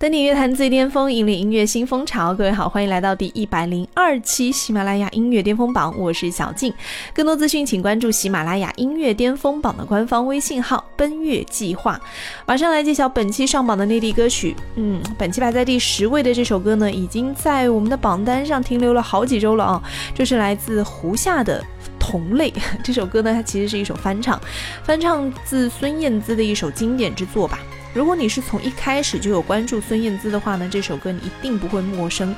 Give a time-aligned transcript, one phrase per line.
[0.00, 2.32] 登顶乐坛最巅峰，引领音乐新风潮。
[2.32, 6.72] 各位好，欢迎来到第一百零二期喜马拉雅音乐巅峰榜，我是小静。
[7.12, 12.00] 更多资讯，请关注喜马拉雅音乐巅峰榜的官方微信号“奔月计划”。
[12.48, 14.56] 马上来揭晓本期上榜的内地歌曲。
[14.76, 19.82] 嗯，本期排在第十位的这首歌呢，已经在我们的榜单上停留了好几周了啊。
[20.14, 21.60] 这是来自胡夏的
[21.98, 22.50] 《同类》
[22.82, 24.40] 这首歌呢，它其实是一首翻唱，
[24.82, 27.58] 翻唱自孙燕姿的一首经典之作吧。
[27.92, 32.34] 如果你是从一开始就有关注孙燕姿的话呢，这首歌你一定不会陌生。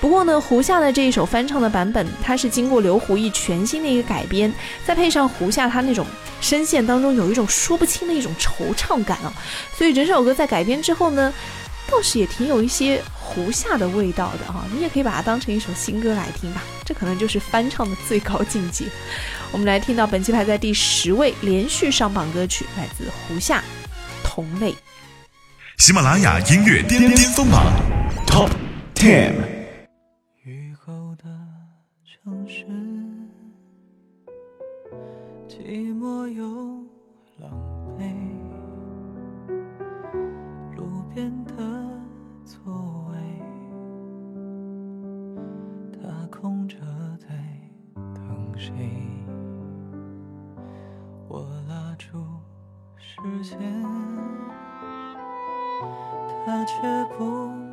[0.00, 4.52] 不过呢，胡夏的这一首翻唱的版本，它是经过刘胡毅全新的一个改编，
[4.84, 6.06] 再配上胡夏他那种
[6.40, 9.32] 声线当中有一种说不清的一种惆怅感啊，
[9.76, 11.32] 所以整首歌在改编之后呢，
[11.90, 14.64] 倒是也挺有一些胡夏的味道的哈。
[14.72, 18.84] 你也可以把它当成一首新歌来听吧，这可能就是翻唱的最高境界。
[19.50, 23.58] 我们来听到本期排在第十位连续上榜歌曲，来自胡夏，
[24.38, 24.72] 《同类》。
[25.78, 27.60] 喜马拉雅音乐巅巅峰榜
[28.24, 28.48] Top
[28.94, 29.34] Ten。
[30.44, 31.24] 雨后的
[32.04, 32.64] 城市，
[35.48, 36.46] 寂寞又
[37.40, 37.50] 狼
[37.98, 38.14] 狈。
[40.76, 41.56] 路边的
[42.44, 43.18] 座位，
[46.00, 46.76] 它空着
[47.18, 47.26] 在
[48.14, 48.72] 等谁？
[53.42, 53.82] 时间。
[56.44, 56.74] 他却
[57.16, 57.67] 不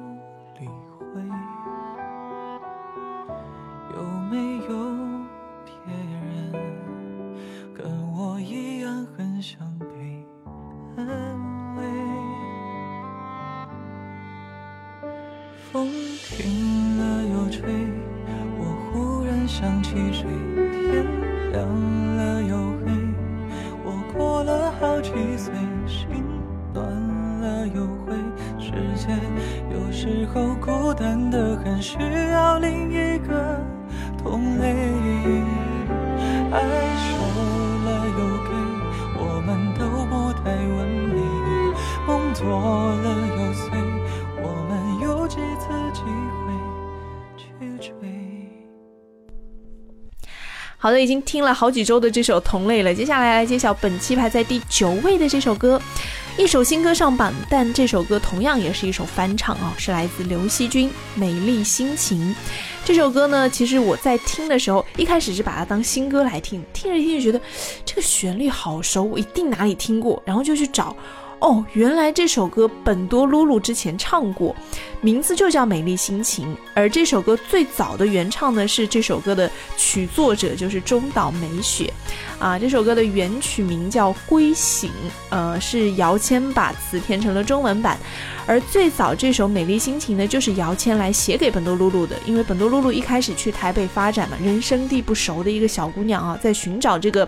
[51.05, 55.79] 已经听了好几周的这首《同类》了，接下来来揭晓本期排在第九位的这首歌。
[56.35, 62.19] 一首新歌上榜，但这首歌同样也是一首翻唱哦，是来自刘惜君《美丽心情》。
[62.83, 67.39] 这首歌呢，其实我在听的时候，一开始是把它当新歌来听，听着听着觉得
[67.85, 70.95] 这个旋律好熟，我一定哪里听过，然后就去找。
[71.39, 74.55] 哦，原来这首歌本多露露之前唱过，
[75.05, 76.51] 名字就叫《美丽心情》。
[76.73, 81.93] 而这首歌最早的原唱呢，是这首歌的曲作者就是中岛美雪，
[82.39, 84.89] 啊，这首歌的原曲名叫《归醒》，
[85.29, 87.99] 呃，是姚谦把词填成了中文版。
[88.47, 97.27] 而最早这首《美丽心情》呢，就是姚谦来写给本多露露的，因为本多露露一开始去台北发展嘛，人生地不熟的一个小姑娘啊，在寻找这个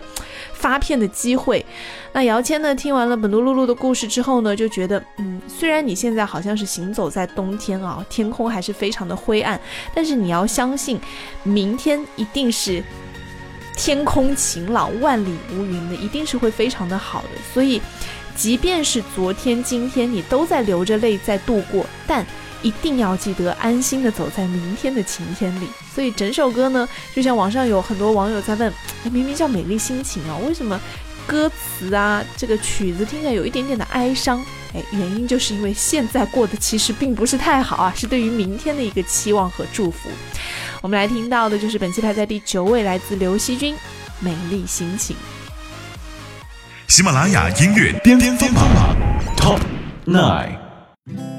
[0.52, 1.64] 发片的机会。
[2.12, 9.60] 那姚谦呢，听完了本多露露的故事之后呢，就觉得，嗯，虽然你现在好像是行走在冬天天啊，天空还是非常的灰暗，
[9.94, 10.98] 但是你要相信，
[11.42, 12.82] 明天一定是
[13.76, 17.28] 天空晴朗、万里无云的，一定是会非常的好的。
[17.52, 17.80] 所以。
[18.38, 22.24] 即便是昨天、今天你都在流着泪在度过，但
[22.62, 25.66] 一定要记得安心的走在明天的晴天里。
[25.92, 28.72] 所以整首歌呢，就像网上有很多网友在问：
[29.10, 30.80] 明明叫《美丽心情》啊，为什么
[31.26, 34.40] 歌词啊这个曲子听起来有一点点的哀伤？
[34.74, 40.08] 哎，原因就是因为现在过得其实并不是太好啊，是对于明天的一个期望和祝福。
[40.80, 43.74] 我们来听到的就是本期排在第九位，来自刘惜君
[44.20, 45.16] 《美丽心情》。
[46.86, 48.64] 喜马拉雅音乐巅巅峰榜
[49.36, 49.60] Top
[50.06, 51.37] Nine。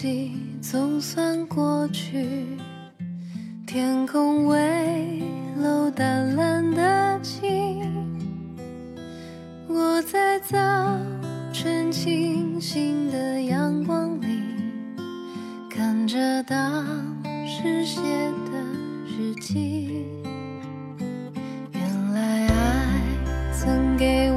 [0.00, 0.30] 季
[0.62, 2.46] 总算过去，
[3.66, 5.20] 天空微
[5.60, 7.82] 露淡蓝的晴，
[9.66, 10.56] 我在早。
[11.52, 14.28] 纯清新的阳光里，
[15.68, 16.86] 看着当
[17.44, 18.62] 时写的
[19.04, 20.06] 日记。
[21.72, 23.00] 原来爱
[23.52, 24.27] 曾给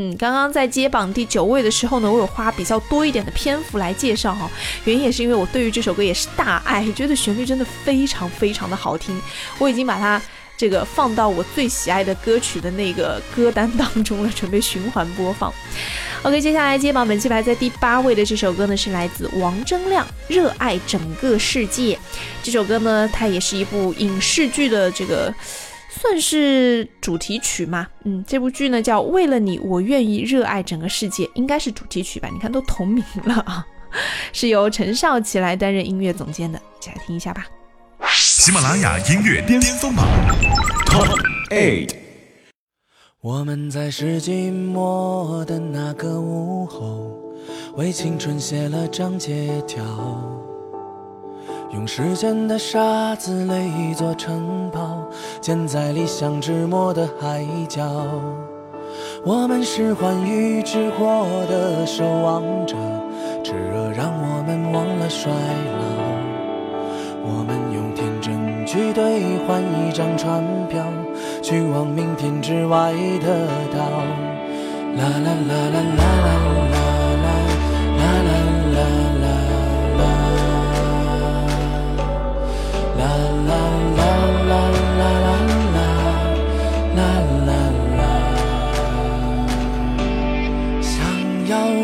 [0.00, 4.48] 嗯，刚刚在接榜第九位的时候呢，我有花比较多一点的篇幅来介绍哈、
[4.84, 9.20] 原因也是因为我对于这首歌也是大爱，觉得旋律真的非常非常的好听，
[9.58, 10.22] 我已经把它
[10.56, 15.52] 这个放到我最喜爱的歌曲的那个歌单当中了，准备循环播放。
[16.22, 21.96] OK，接下来接榜本期排在第八位的这首歌呢，是来自王铮亮《热爱整个世界》。
[22.40, 25.34] 这首歌呢，它也是一部影视剧的这个
[26.00, 27.86] 算是主题曲嘛。
[28.04, 32.28] 嗯，这部剧呢叫《为了你，我愿意热爱整个世界》，应该是主题曲吧？
[32.32, 33.66] 你看都同名了啊，
[34.32, 37.46] 是由陈少琪来担任音乐总监的，一起来听一下吧。
[38.14, 40.06] 喜马拉雅音乐巅峰榜
[40.86, 41.18] Top
[41.50, 41.90] Eight。
[43.20, 47.34] 我们在世纪末的那个午后，
[47.74, 49.82] 为青春写了张借条，
[51.70, 55.06] 用时间的沙子垒一座城堡，
[55.40, 57.84] 建在理想之末的海角。
[59.22, 62.74] 我们是欢愉之火的守望者，
[63.44, 65.84] 炽热让我们忘了衰老。
[67.22, 70.82] 我们用天真去兑换一张船票，
[71.42, 73.84] 去往明天之外的岛。
[74.96, 76.87] 啦啦啦啦啦啦啦。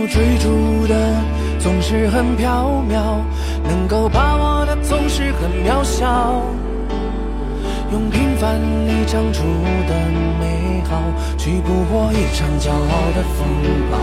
[0.07, 0.95] 追逐的
[1.59, 3.23] 总是很缥缈，
[3.65, 6.43] 能够把握的总是很渺小。
[7.93, 9.43] 用平凡里长出
[9.89, 9.95] 的
[10.41, 11.01] 美好，
[11.39, 13.47] 去捕获一场骄傲的风
[13.91, 13.99] 暴。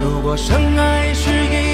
[0.00, 1.69] 如果深爱是一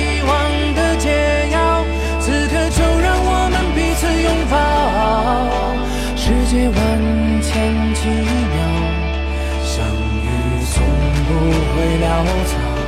[11.29, 12.86] 不会潦草，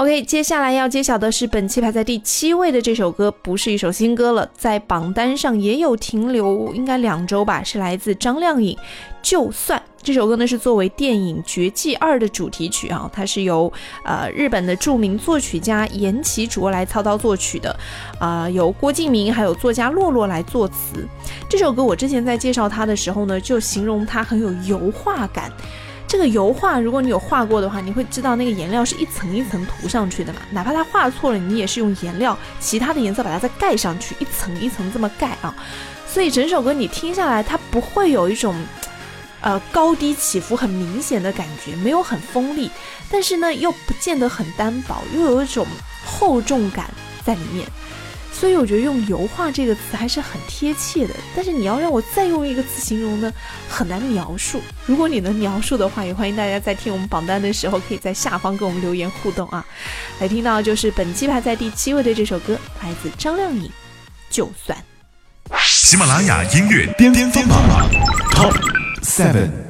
[0.00, 8.74] OK，接下来要揭晓的是本期排在第七位的这首歌，不是一首新歌了，在榜单上也有停留，应该两周吧，是来自张靓颖
[9.20, 13.70] 《就算》这首歌呢，是作为电影《绝技二》的主题曲啊，它是由
[14.02, 17.78] 呃日本的著名作曲家岩崎卓来操刀作曲的，
[18.18, 21.06] 啊、由郭敬明还有作家洛洛来作词。
[21.46, 25.52] 这首歌我之前在介绍它的时候呢，就形容它很有油画感。
[26.10, 30.40] 这个油画，如果你有画过的话，你会知道那个颜料是一层一层涂上去的嘛。
[30.50, 35.54] 哪怕它画错了，你也是用颜料其他的颜色把它再盖上去，一层一层这么盖啊。
[36.08, 38.56] 所以整首歌你听下来，它不会有一种
[39.40, 42.68] 呃高低起伏很明显的感觉，没有很锋利，
[43.08, 45.64] 但是呢又不见得很单薄，又有一种
[46.04, 46.90] 厚重感
[47.24, 47.64] 在里面。
[48.40, 53.30] 所以我觉得用油画这个词还是很贴切的，但是你要让我再用一个词形容呢，
[53.68, 54.62] 很难描述。
[54.86, 59.62] 如果你能描述的话，也欢迎大家在听我们榜单的时候，可以在下方跟我们留言互动啊。
[60.20, 63.64] 来听到就是本期排在第七位的这首歌，来自张靓颖，
[64.30, 64.78] 《就算》。
[65.66, 67.90] 喜马拉雅音乐巅峰榜
[68.32, 68.56] Top
[69.02, 69.69] Seven。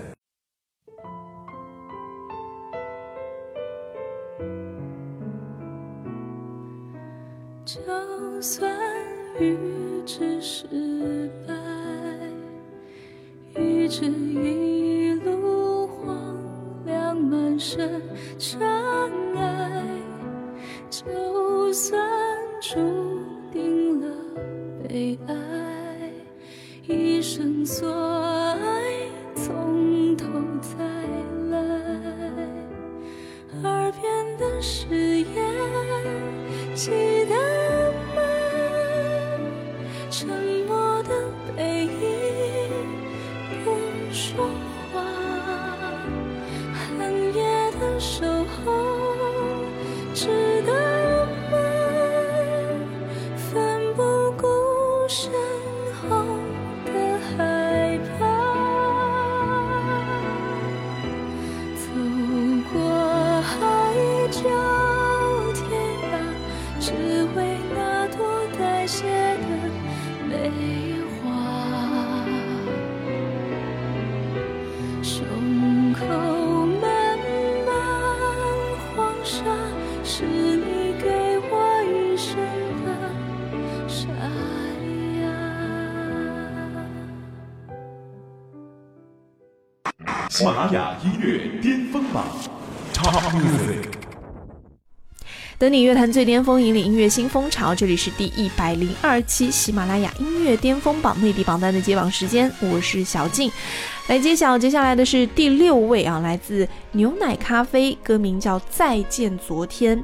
[9.40, 9.56] 预
[10.04, 10.66] 知失
[11.48, 11.54] 败，
[13.58, 16.36] 预知一路荒
[16.84, 18.02] 凉满身
[18.38, 18.60] 尘
[19.36, 19.82] 埃，
[20.90, 21.98] 就算
[22.60, 22.76] 注
[23.50, 24.14] 定了
[24.86, 25.34] 被爱，
[26.86, 30.26] 一生所爱从头
[30.60, 30.84] 再
[31.48, 31.58] 来。
[33.62, 35.26] 耳边的誓言，
[90.40, 92.24] 喜马拉雅音乐巅峰榜
[92.94, 93.84] Top Music。
[95.58, 97.74] 等你乐坛最巅峰，引领音乐新风潮。
[97.74, 103.52] 这里是第一百零二期喜马拉雅音乐巅峰榜内地榜单的揭榜时间，我是小静，
[104.06, 109.98] 来揭晓接下来的是第六位啊，来自牛奶咖啡，歌名叫《再见昨天》。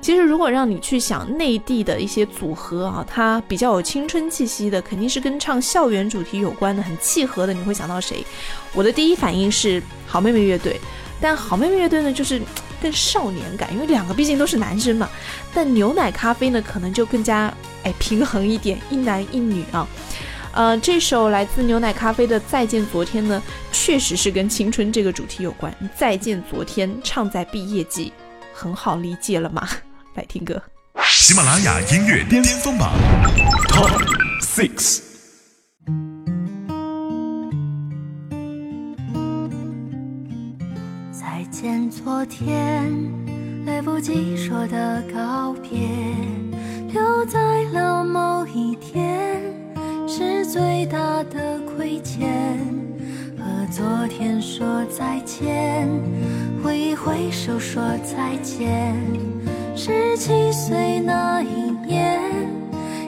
[0.00, 7.52] 其实，如果让你去想内地的一些组合啊，它比较有青春气息的，肯定是跟唱校园主题有关的，很契合的。
[7.52, 8.24] 你会想到谁？
[8.72, 10.80] 我的第一反应是好妹妹乐队，
[11.20, 12.40] 但好妹妹乐队呢，就是
[12.80, 15.08] 更少年感，因为两个毕竟都是男生嘛。
[15.52, 17.52] 但牛奶咖啡呢，可能就更加
[17.82, 19.86] 哎平衡一点，一男一女啊。
[20.52, 25.72] 呃，这首来自牛奶咖啡的《再见昨天》呢，确实是跟青春这个主题有关。
[25.94, 28.12] 再见昨天，唱在毕业季，
[28.54, 29.68] 很好理解了嘛。
[30.18, 30.60] 来听歌。
[31.04, 32.92] 喜马拉雅音乐巅峰榜
[33.68, 34.04] Top
[34.42, 35.00] Six。
[41.12, 42.92] 再见昨天，
[43.64, 45.88] 来不及说的告别，
[46.92, 47.38] 留在
[47.72, 49.40] 了某一天，
[50.08, 52.58] 是最大的亏欠。
[53.38, 55.88] 和昨天说再见，
[56.60, 58.96] 挥一挥手说再见。
[59.88, 62.20] 十七岁那一年，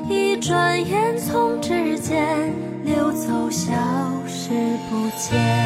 [0.09, 2.51] 一转眼从指尖
[2.87, 3.71] 溜走，消
[4.27, 4.49] 失
[4.89, 5.60] 不见。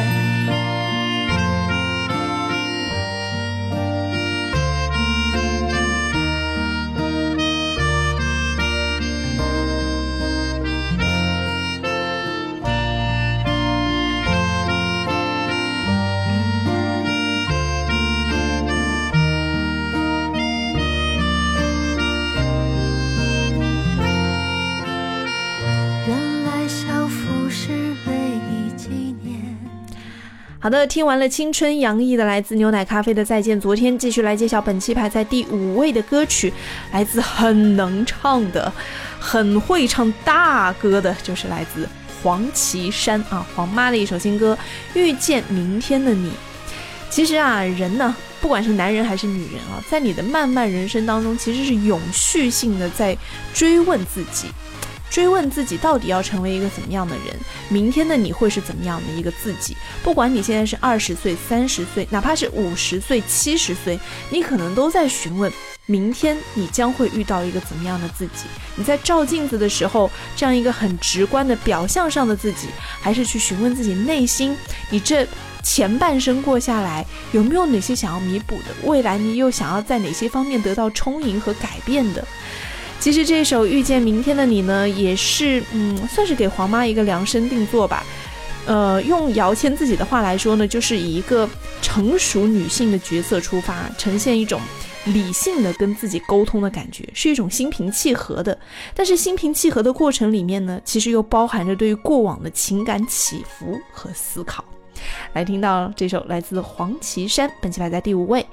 [30.65, 36.51] 好的，听完了青春洋溢的来自牛奶咖啡的《再见昨天》，继续来揭晓本期排在第五位的歌曲，
[36.91, 38.73] 来自很能唱的、
[39.19, 41.87] 很会唱大歌的，就是来自
[42.23, 44.57] 黄绮珊啊，黄妈的一首新歌
[44.99, 46.29] 《遇见明天的你》。
[47.11, 53.15] 其实啊，人呢，不管是男人还是女人啊，在你的漫漫人生当中，其实是永续性的在
[53.53, 54.47] 追问自己。
[55.15, 57.33] 追问自己到底要成为一个怎么样的人，
[57.69, 59.77] 明天的你会是怎么样的一个自己？
[60.03, 63.97] 不管你现在是二十岁、三十岁，哪怕是五十岁、七十岁，
[64.29, 65.49] 你可能都在询问，
[65.85, 68.43] 明天你将会遇到一个怎么样的自己？
[68.75, 72.67] 你在照镜子的时候，这样一个很直观的表象上的自己，
[72.99, 74.53] 还是去询问自己内心，
[74.89, 75.25] 你这
[75.63, 78.75] 前半生过下来，有没有哪些想要弥补的？
[78.83, 82.27] 未来你又想要在哪些方面得到充盈和改变的？
[82.99, 88.03] 其实这首《遇见明天的你》呢，也是嗯，算是给黄妈一个量身定做吧。
[88.65, 91.47] 呃，用姚谦自己的话来说呢，就是以一个
[91.83, 94.59] 成熟女性的角色出发，呈现一种
[95.05, 98.57] 理性的跟自己沟通的感觉，是一种心平气和的。
[98.95, 104.65] 但是心平气和的过程里面呢，其实又包含着对于过往的情感起伏和思考。
[105.33, 108.41] 来听到这首来自黄绮珊，本期排在第五位，《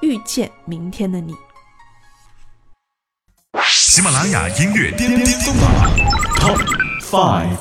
[0.00, 1.32] 遇见明天的你》。
[3.56, 5.70] 喜马拉雅音乐巅巅峰榜
[6.38, 6.60] Top
[7.00, 7.56] Five。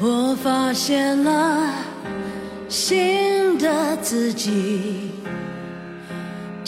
[0.00, 1.74] 我发现了
[2.68, 5.10] 新的自己，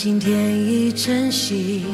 [0.02, 1.84] 今天已成习，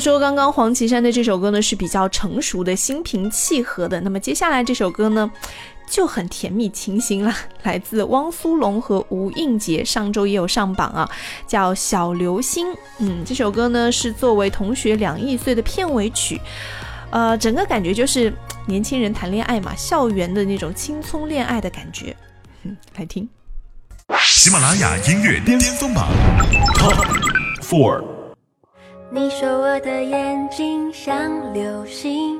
[0.00, 5.30] 说刚刚黄绮珊的这首歌呢是比较成熟的、心平气和的，那么接下来这首歌呢，
[5.86, 11.08] 就很甜蜜清新了，来自汪苏泷和吴映洁，上周也有上榜啊，
[11.46, 12.66] 叫《小流星》。
[12.98, 16.40] 嗯，这首歌呢是作为《同学两亿岁》的片尾曲，
[17.10, 18.32] 呃，整个感觉就是
[18.66, 22.16] 年轻人谈恋爱嘛，校园的那种青葱恋爱的感觉。
[22.62, 23.28] 嗯， 来听。
[24.18, 26.08] 喜马拉雅音乐巅峰榜
[26.74, 27.06] Top
[27.62, 28.19] Four。
[29.12, 32.38] 你说我的眼睛像流星，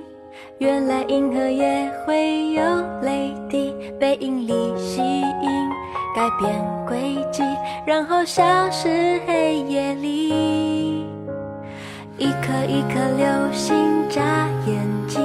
[0.58, 2.62] 原来银河也会有
[3.02, 5.68] 泪滴，被引力吸引，
[6.14, 7.42] 改变轨迹，
[7.84, 11.04] 然后消失黑夜里。
[12.18, 14.22] 一颗一颗流星眨
[14.64, 15.20] 眼睛，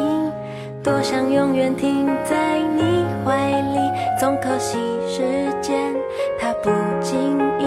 [0.83, 3.79] 多想永远停在你怀里，
[4.19, 5.21] 总可惜时
[5.61, 5.93] 间
[6.39, 6.71] 它不
[7.01, 7.65] 经意，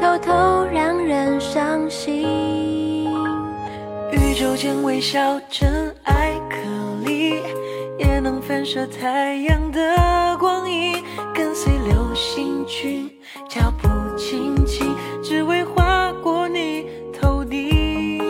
[0.00, 2.63] 偷偷让人伤心。
[4.34, 6.56] 宇宙间微笑尘埃颗
[7.06, 7.36] 粒，
[8.00, 11.00] 也能反射太阳的光影，
[11.32, 13.08] 跟随流星群，
[13.48, 18.20] 脚步轻轻，只为划过你头顶。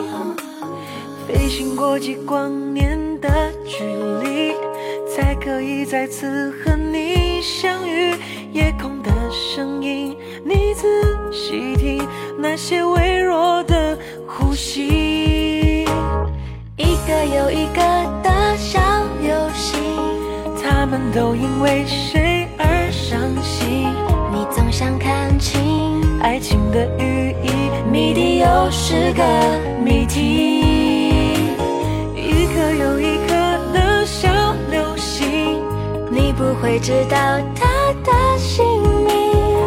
[1.27, 3.83] 飞行过几光年的距
[4.23, 4.53] 离，
[5.09, 8.15] 才可以再次和你相遇。
[8.53, 10.87] 夜空的声音，你仔
[11.33, 15.14] 细听，那些微弱的呼吸。
[17.05, 17.83] 一个又一个
[18.23, 18.81] 的小
[19.21, 19.79] 流星，
[20.63, 23.93] 他们都因为谁而伤心？
[24.33, 25.61] 你总想看清，
[26.23, 27.51] 爱情的寓意，
[27.93, 29.23] 谜底又是个
[29.85, 31.43] 谜题。
[32.17, 33.35] 一颗又一颗
[33.75, 34.31] 的小
[34.71, 35.61] 流星，
[36.11, 37.19] 你不会知道
[37.55, 38.65] 它的姓
[39.05, 39.15] 名。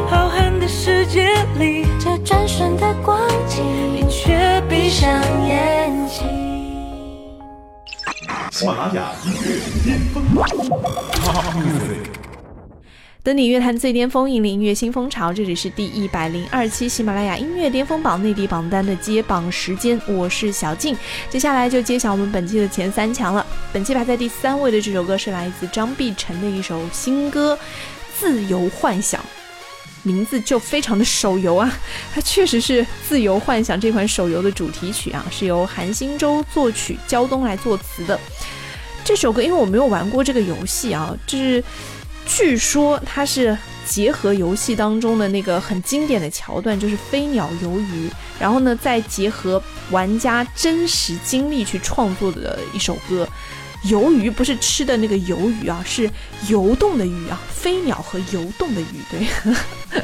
[0.10, 5.08] 浩瀚的世界里，这转瞬的光景，你却闭上
[5.47, 5.87] 眼。
[8.57, 10.47] 喜马拉雅音乐巅峰榜
[11.11, 12.09] Top Music。
[13.21, 15.31] 登顶乐坛最巅峰，引领音乐新风潮。
[15.31, 20.97] 这里是第一百零二期喜马拉雅音乐巅峰榜内地榜单的揭榜时间，我是小静。
[21.29, 23.45] 接下来就揭晓我们本期的前三强了。
[23.71, 27.55] 本期排在第三位的这首歌是来自张碧晨的一首新歌
[28.19, 29.21] 《自由幻想》。
[30.07, 31.79] 名字就非常的手游啊，
[32.15, 38.17] 它确实是《自由幻想》这款手游的主题曲啊，是由韩星洲作曲，焦东来作词的。
[39.03, 41.61] 这首歌因为我没有玩过这个游戏啊，就是
[42.25, 53.27] 据说它是结合游戏当中的那个很经典的桥段，就是飞鸟游鱼，然后呢再结合玩家真实经历去创作的一首歌。
[53.83, 56.09] 游鱼不是吃的那个鱿鱼啊，是
[56.49, 60.01] 游动的鱼啊，飞鸟和游动的鱼，对，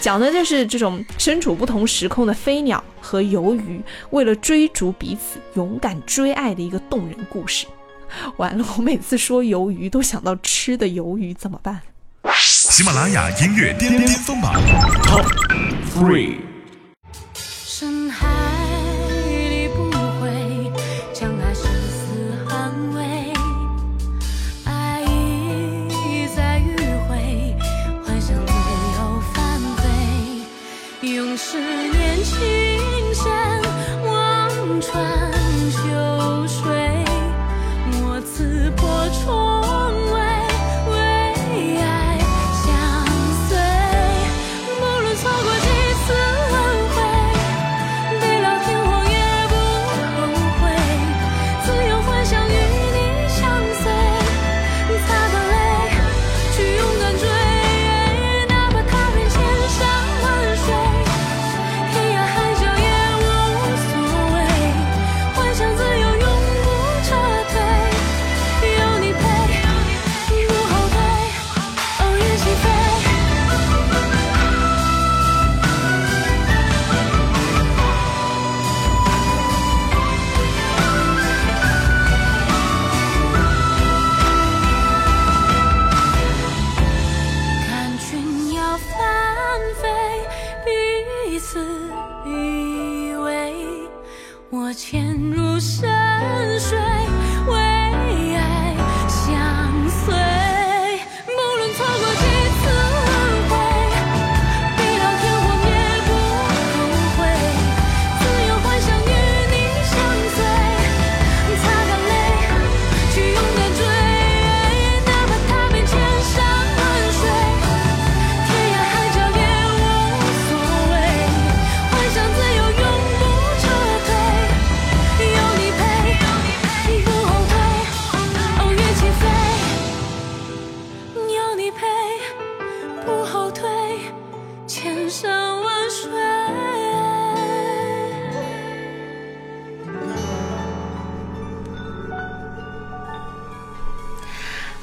[0.00, 7.66] 讲的就是这种身处不同时空的飞鸟和游鱼，为了追逐彼此，勇敢追爱的一个动人故事。
[8.36, 11.80] 完了，我每次说鱿鱼都想到吃的鱿鱼，怎么办？
[12.32, 14.54] 喜马拉雅音乐巅巅峰榜
[15.02, 15.26] Top
[15.94, 16.53] Three。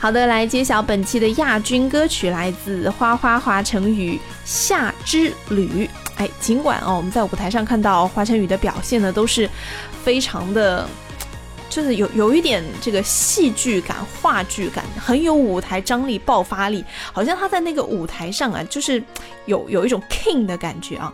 [0.01, 5.85] 好的，来揭晓本期的亚军歌曲，来自花花华晨宇《夏之旅》。
[6.15, 9.47] 哎，尽管哦，我们在舞台上看到华晨宇的表现呢，都是
[10.03, 10.89] 非常的，
[11.69, 16.83] 就是有有一点这个戏剧感、话剧感，很有舞台张力、爆发力，
[17.13, 19.03] 好像他在那个舞台上啊，就是
[19.45, 21.13] 有有一种 king 的感觉啊。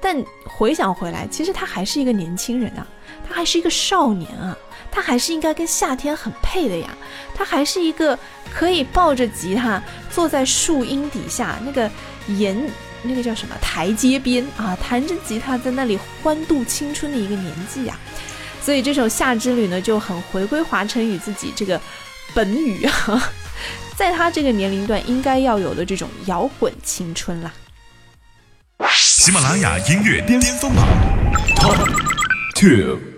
[0.00, 2.86] 但回想回来，其实他还是一个年轻人啊，
[3.28, 4.56] 他还是一个少年啊。
[4.90, 6.88] 他还是应该跟夏天很配的呀，
[7.34, 8.18] 他还是一个
[8.52, 11.90] 可以抱着吉他坐在树荫底下那个
[12.28, 12.70] 沿
[13.02, 17.96] 那个叫什么台阶边啊，弹着吉他在那里欢度青春的一个年纪呀。
[18.60, 21.80] 所以这首《夏之旅》呢就很回归华晨宇自己这个
[22.34, 23.32] 本语啊，
[23.96, 27.52] 在他这个年龄段应该要有的这种摇滚青春啦。
[28.90, 30.86] 喜马拉雅音乐巅峰榜
[31.56, 31.88] Top
[32.54, 33.17] Two。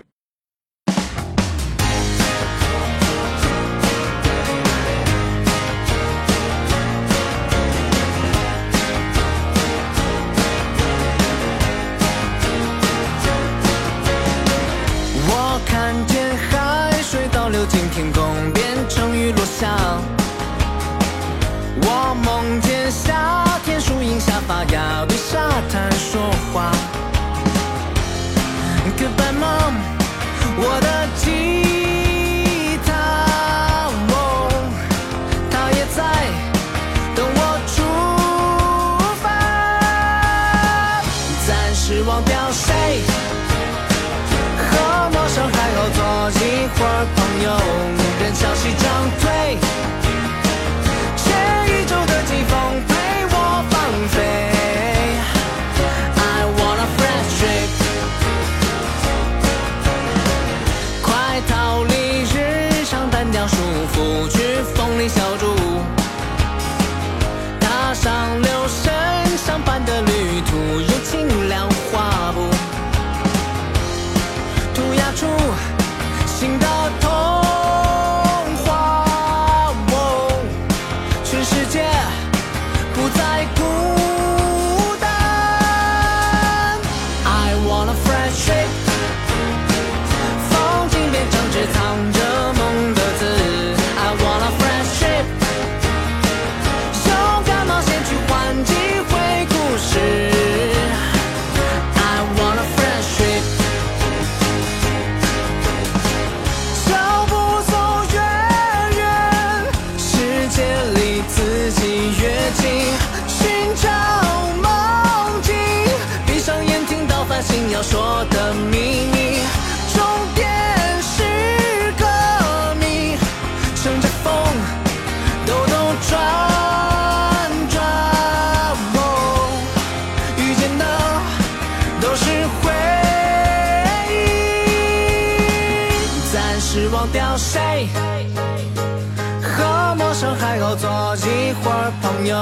[142.01, 142.35] 朋友，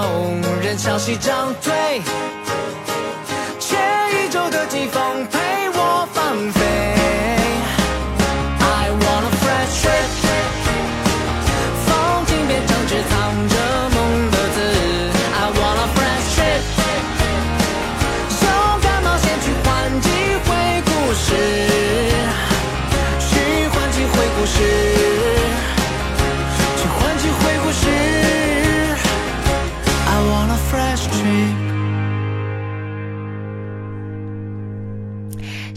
[0.62, 2.02] 任潮汐涨退，
[3.60, 3.80] 全
[4.12, 5.40] 宇宙的季风陪
[5.74, 6.69] 我放飞。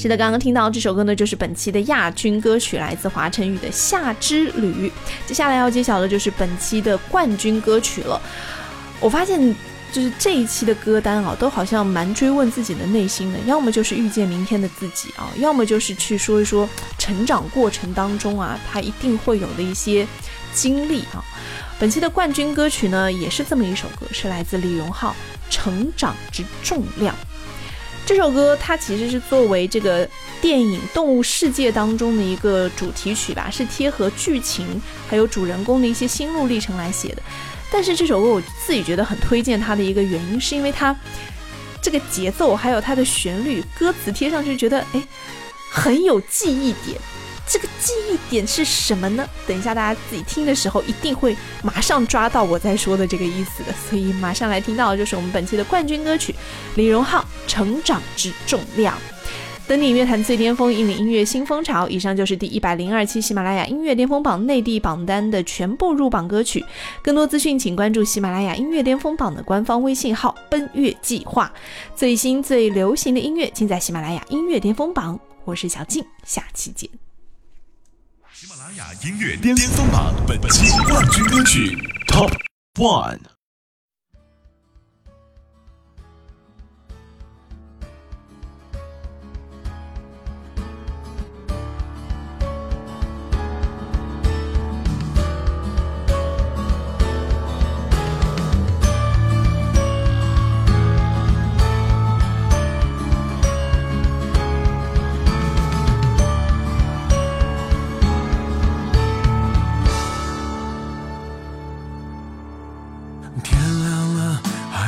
[0.03, 4.89] 是的，刚刚听到这首歌呢，就是本期的亚军歌曲，来自华晨宇的《夏之旅》。
[5.29, 8.21] 接下来要揭晓的就是本期的冠军歌曲了。
[8.99, 9.55] 我发现，
[9.93, 20.05] 就是这一期的歌单啊，都好像蛮追问自己的内心的，要么就是遇见明天的自己啊，要么就是去说一说成长过程当中啊，他一定会有的一些
[20.53, 21.23] 经历啊。
[21.79, 25.11] 本期的冠军歌曲呢，也是这么一首歌，是来自李荣浩
[25.49, 27.15] 《成长之重量》。
[28.05, 30.09] 这首歌它其实是作为这个
[30.41, 37.23] 电影《动物世界》当中的一个主题曲吧，是贴合剧情还有主人公的一些心路历程来写的。
[37.71, 40.95] 但是这首歌我自己觉得很推荐它的一个原因，是因为它
[41.81, 45.03] 这个节奏还有它的旋律、歌词贴上去，觉得哎
[45.71, 47.01] 很有记忆点。
[47.53, 49.29] 这个记忆点是什么呢？
[49.47, 53.75] 等一下大家自己听的时候，一定会马上抓到我在说的这个意思的。
[53.91, 56.35] 所以马上来听到的就是我们本期的冠军歌曲，
[56.77, 58.97] 李荣浩《成长之重量》。
[59.69, 61.87] 登顶乐坛最巅峰，引领音乐新风潮。
[61.91, 66.65] 以上就是第一百零二期喜马拉雅音乐巅峰榜内地榜单的全部入榜歌曲。
[67.03, 71.53] 更多资讯，请关注喜马拉雅音乐巅峰榜的官方微信号“奔月计划”。
[71.95, 75.21] 最新最流行的音乐，尽在喜马拉雅音乐巅峰榜。
[75.45, 77.12] 我是小静，下期见。
[78.43, 81.79] 喜马拉雅音乐巅峰榜本期冠军歌曲
[82.09, 82.33] Top
[82.75, 83.42] One。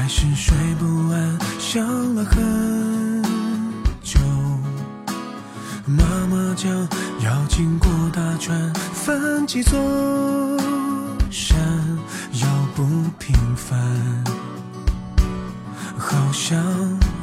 [0.04, 1.82] 还是睡不安，想
[2.14, 3.22] 了很
[4.02, 4.20] 久。
[5.86, 6.70] 妈妈讲
[7.20, 9.80] 要经过大川，翻几座
[11.30, 11.58] 山，
[12.34, 12.84] 要不
[13.18, 13.80] 平凡，
[15.96, 16.62] 好像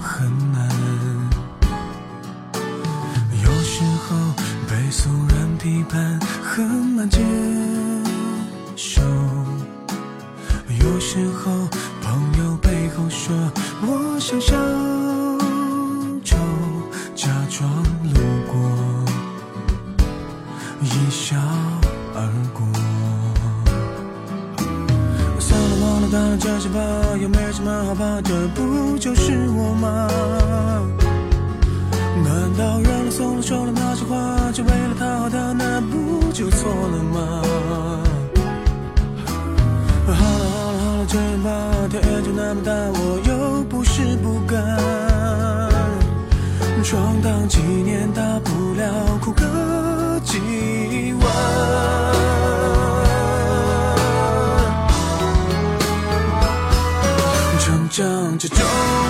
[0.01, 0.67] 很难。
[3.43, 4.33] 有时候
[4.67, 7.19] 被俗人批判，很难接
[8.75, 9.03] 受。
[10.79, 11.69] 有时候
[12.95, 13.35] 后说
[13.81, 14.55] 我像小
[16.23, 16.37] 丑，
[17.15, 17.69] 假装
[18.13, 18.53] 路过，
[20.81, 21.35] 一笑
[22.15, 22.19] 而
[22.53, 22.65] 过。
[25.39, 26.79] 算了，忘了，当然这些吧，
[27.21, 30.07] 又没什么好怕，这不就是我吗？
[32.23, 33.90] 难道让了、松了、手了那
[58.39, 59.00] 这种。